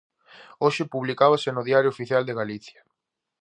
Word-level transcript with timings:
Hoxe 0.63 0.83
publicábase 0.93 1.49
no 1.51 1.65
Diario 1.69 1.93
Oficial 1.95 2.23
de 2.25 2.37
Galicia. 2.41 2.81